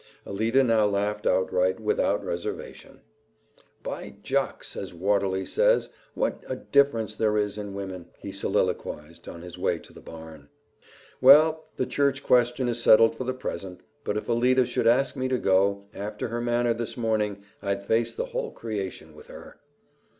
[0.25, 3.01] Alida now laughed outright, without reservation.
[3.83, 9.43] "'By jocks!' as Watterly says, what a difference there is in women!" he soliloquized on
[9.43, 10.49] his way to the barn.
[11.21, 15.27] "Well, the church question is settled for the present, but if Alida should ask me
[15.27, 19.59] to go, after her manner this morning, I'd face the whole creation with her."